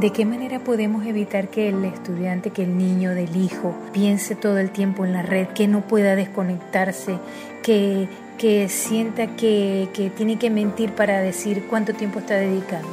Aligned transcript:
¿De 0.00 0.12
qué 0.12 0.24
manera 0.24 0.60
podemos 0.60 1.04
evitar 1.04 1.48
que 1.48 1.68
el 1.68 1.84
estudiante, 1.84 2.48
que 2.48 2.62
el 2.62 2.78
niño 2.78 3.10
del 3.10 3.36
hijo 3.36 3.74
piense 3.92 4.34
todo 4.34 4.56
el 4.56 4.70
tiempo 4.70 5.04
en 5.04 5.12
la 5.12 5.20
red, 5.20 5.48
que 5.48 5.68
no 5.68 5.82
pueda 5.82 6.16
desconectarse, 6.16 7.18
que, 7.62 8.08
que 8.38 8.70
sienta 8.70 9.36
que, 9.36 9.90
que 9.92 10.08
tiene 10.08 10.38
que 10.38 10.48
mentir 10.48 10.92
para 10.92 11.20
decir 11.20 11.66
cuánto 11.68 11.92
tiempo 11.92 12.20
está 12.20 12.36
dedicando? 12.36 12.88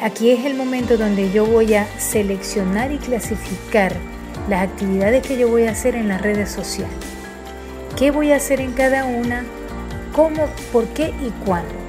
Aquí 0.00 0.30
es 0.30 0.44
el 0.44 0.54
momento 0.54 0.96
donde 0.96 1.32
yo 1.32 1.46
voy 1.46 1.74
a 1.74 1.84
seleccionar 1.98 2.92
y 2.92 2.98
clasificar 2.98 3.92
las 4.48 4.62
actividades 4.62 5.26
que 5.26 5.36
yo 5.36 5.48
voy 5.48 5.64
a 5.64 5.72
hacer 5.72 5.96
en 5.96 6.06
las 6.06 6.22
redes 6.22 6.48
sociales. 6.48 6.94
¿Qué 7.98 8.12
voy 8.12 8.30
a 8.30 8.36
hacer 8.36 8.60
en 8.60 8.70
cada 8.70 9.04
una? 9.04 9.44
¿Cómo? 10.12 10.46
¿Por 10.72 10.86
qué? 10.90 11.08
¿Y 11.08 11.30
cuándo? 11.44 11.81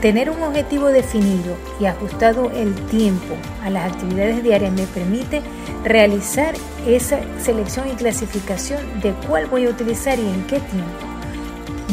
Tener 0.00 0.30
un 0.30 0.42
objetivo 0.42 0.86
definido 0.86 1.56
y 1.78 1.84
ajustado 1.84 2.50
el 2.52 2.74
tiempo 2.86 3.34
a 3.62 3.68
las 3.68 3.92
actividades 3.92 4.42
diarias 4.42 4.72
me 4.72 4.86
permite 4.86 5.42
realizar 5.84 6.54
esa 6.86 7.20
selección 7.38 7.86
y 7.88 7.96
clasificación 7.96 8.80
de 9.02 9.12
cuál 9.28 9.46
voy 9.46 9.66
a 9.66 9.70
utilizar 9.70 10.18
y 10.18 10.26
en 10.26 10.42
qué 10.44 10.58
tiempo. 10.58 11.10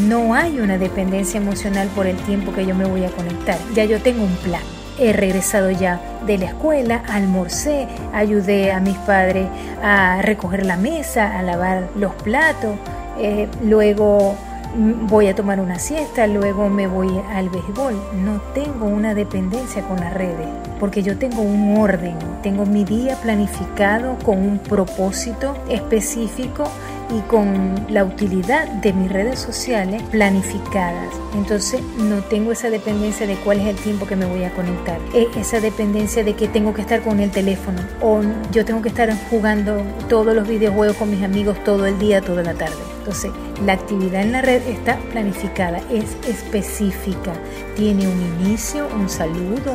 No 0.07 0.34
hay 0.34 0.62
una 0.62 0.77
dependencia 0.77 1.38
emocional 1.38 1.89
por 1.95 2.07
el 2.07 2.15
tiempo 2.17 2.53
que 2.53 2.65
yo 2.65 2.75
me 2.75 2.85
voy 2.85 3.03
a 3.03 3.12
conectar. 3.12 3.57
Ya 3.73 3.84
yo 3.84 4.01
tengo 4.01 4.23
un 4.23 4.35
plan. 4.37 4.62
He 4.98 5.12
regresado 5.12 5.70
ya 5.70 5.99
de 6.26 6.37
la 6.37 6.45
escuela, 6.45 7.03
almorcé, 7.09 7.89
ayudé 8.13 8.71
a 8.71 8.79
mis 8.79 8.95
padres 8.99 9.48
a 9.84 10.21
recoger 10.21 10.65
la 10.65 10.77
mesa, 10.77 11.37
a 11.37 11.43
lavar 11.43 11.89
los 11.95 12.13
platos, 12.13 12.77
eh, 13.20 13.49
luego 13.63 14.37
voy 14.77 15.27
a 15.27 15.36
tomar 15.36 15.59
una 15.59 15.80
siesta, 15.80 16.27
luego 16.27 16.70
me 16.70 16.88
voy 16.88 17.09
al 17.34 17.49
béisbol. 17.49 17.95
No 18.23 18.41
tengo 18.54 18.85
una 18.85 19.16
dependencia 19.16 19.81
con 19.81 19.99
las 19.99 20.13
redes, 20.13 20.48
porque 20.80 21.04
yo 21.04 21.18
tengo 21.18 21.41
un 21.41 21.77
orden, 21.77 22.16
tengo 22.44 22.66
mi 22.66 22.85
día 22.85 23.16
planificado 23.21 24.18
con 24.23 24.38
un 24.38 24.59
propósito 24.59 25.55
específico 25.70 26.66
y 27.10 27.21
con 27.21 27.85
la 27.90 28.04
utilidad 28.04 28.68
de 28.68 28.93
mis 28.93 29.12
redes 29.12 29.40
sociales 29.40 30.04
planificadas. 30.12 31.13
Entonces 31.35 31.82
no 31.98 32.21
tengo 32.23 32.51
esa 32.51 32.70
dependencia 32.70 33.26
de 33.26 33.35
cuál 33.35 33.62
es 33.62 33.68
el 33.68 33.76
tiempo 33.77 34.05
que 34.05 34.16
me 34.16 34.26
voy 34.26 34.44
a 34.44 34.51
conectar. 34.51 34.99
Esa 35.35 35.60
dependencia 35.60 36.23
de 36.23 36.35
que 36.35 36.48
tengo 36.48 36.73
que 36.73 36.82
estar 36.82 37.01
con 37.01 37.20
el 37.20 37.32
teléfono 37.32 37.79
o 38.01 38.21
yo 38.51 38.66
tengo 38.66 38.82
que 38.82 38.90
estar 38.90 39.10
jugando 39.29 39.82
todos 40.10 40.35
los 40.35 40.48
videojuegos 40.48 40.98
con 40.98 41.10
mis 41.10 41.23
amigos 41.23 41.63
todo 41.63 41.85
el 41.85 41.98
día, 41.98 42.21
toda 42.21 42.44
la 42.44 42.54
tarde. 42.54 42.96
Entonces, 43.08 43.32
la 43.66 43.72
actividad 43.72 44.22
en 44.22 44.34
la 44.34 44.41
red 44.41 44.62
está 44.68 44.98
planificada, 45.13 45.80
es 45.90 46.18
específica, 46.27 47.32
tiene 47.77 48.05
un 48.05 48.22
inicio, 48.41 48.86
un 48.94 49.08
saludo, 49.08 49.72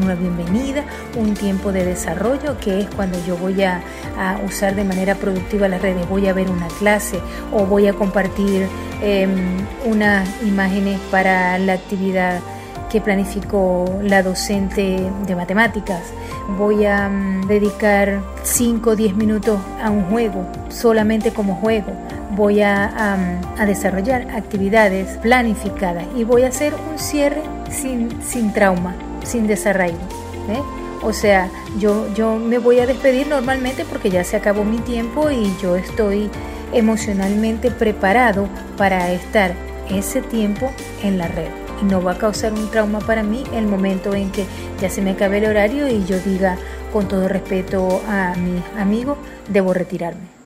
una 0.00 0.14
bienvenida, 0.14 0.84
un 1.16 1.34
tiempo 1.34 1.72
de 1.72 1.84
desarrollo, 1.84 2.56
que 2.60 2.82
es 2.82 2.86
cuando 2.94 3.18
yo 3.26 3.36
voy 3.38 3.64
a, 3.64 3.82
usar 4.46 4.76
de 4.76 4.84
manera 4.84 5.16
productiva 5.16 5.66
las 5.66 5.82
redes, 5.82 6.08
voy 6.08 6.28
a 6.28 6.32
ver 6.32 6.48
una 6.48 6.68
clase 6.78 7.18
o 7.52 7.66
voy 7.66 7.88
a 7.88 7.92
compartir 7.92 8.68
em, 9.02 9.56
unas 9.84 10.28
imágenes 10.42 11.00
para 11.10 11.58
la 11.58 11.72
actividad 11.72 12.38
que 12.88 13.00
planificó 13.00 13.98
la 14.00 14.22
docente 14.22 15.10
de 15.26 15.34
matemáticas. 15.34 16.02
Voy 16.56 16.86
a 16.86 17.08
mm, 17.08 17.48
dedicar 17.48 18.20
5 18.44 18.90
o 18.90 18.94
10 18.94 19.16
minutos 19.16 19.58
a 19.82 19.90
un 19.90 20.04
juego, 20.04 20.46
solamente 20.68 21.32
como 21.32 21.56
juego 21.56 21.92
voy 22.30 22.62
a, 22.62 23.16
desarrollar 23.66 24.28
actividades 24.30 25.18
planificadas 25.18 26.04
y 26.16 26.24
voy 26.24 26.42
a 26.42 26.48
hacer 26.48 26.74
un 26.74 26.98
cierre 26.98 27.42
sin, 27.70 28.22
sin 28.22 28.52
trauma, 28.52 28.94
sin 29.24 29.46
desarraigo. 29.46 29.98
O 31.02 31.12
sea, 31.12 31.50
yo, 31.78 32.12
yo 32.14 32.36
me 32.36 32.58
voy 32.58 32.80
a 32.80 32.86
despedir 32.86 33.28
normalmente 33.28 33.84
porque 33.84 34.10
ya 34.10 34.24
se 34.24 34.36
acabó 34.36 34.64
mi 34.64 34.78
tiempo 34.78 35.30
y 35.30 35.52
yo 35.62 35.76
estoy 35.76 36.30
emocionalmente 36.72 37.70
preparado 37.70 38.48
para 38.76 39.12
estar 39.12 39.52
ese 39.90 40.22
tiempo 40.22 40.72
en 41.02 41.18
la 41.18 41.28
red. 41.28 41.50
Y 41.82 41.84
no 41.84 42.02
va 42.02 42.12
a 42.12 42.18
causar 42.18 42.52
un 42.54 42.70
trauma 42.70 43.00
para 43.00 43.22
mí 43.22 43.44
el 43.52 43.66
momento 43.66 44.14
en 44.14 44.30
que 44.32 44.46
ya 44.80 44.88
se 44.88 45.02
me 45.02 45.10
acabe 45.10 45.38
el 45.38 45.46
horario 45.46 45.88
y 45.88 46.04
yo 46.06 46.18
diga 46.20 46.56
con 46.92 47.06
todo 47.06 47.28
respeto 47.28 48.00
a 48.08 48.34
mi 48.36 48.62
amigo, 48.80 49.18
debo 49.48 49.74
retirarme. 49.74 50.35